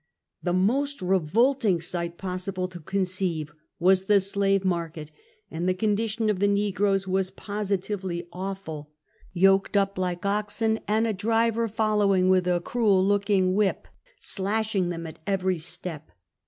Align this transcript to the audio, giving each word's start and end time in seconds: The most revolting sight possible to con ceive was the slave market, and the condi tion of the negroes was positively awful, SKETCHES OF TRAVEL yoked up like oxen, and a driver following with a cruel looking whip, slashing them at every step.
The 0.41 0.51
most 0.53 0.99
revolting 1.03 1.79
sight 1.79 2.17
possible 2.17 2.67
to 2.69 2.79
con 2.79 3.05
ceive 3.05 3.51
was 3.77 4.05
the 4.05 4.19
slave 4.19 4.65
market, 4.65 5.11
and 5.51 5.69
the 5.69 5.75
condi 5.75 6.09
tion 6.09 6.27
of 6.27 6.39
the 6.39 6.47
negroes 6.47 7.07
was 7.07 7.29
positively 7.29 8.27
awful, 8.33 8.89
SKETCHES 8.89 8.89
OF 8.89 9.33
TRAVEL 9.33 9.53
yoked 9.53 9.77
up 9.77 9.97
like 9.99 10.25
oxen, 10.25 10.79
and 10.87 11.05
a 11.05 11.13
driver 11.13 11.67
following 11.67 12.29
with 12.29 12.47
a 12.47 12.59
cruel 12.61 13.05
looking 13.05 13.53
whip, 13.53 13.87
slashing 14.19 14.89
them 14.89 15.05
at 15.05 15.19
every 15.27 15.59
step. 15.59 16.09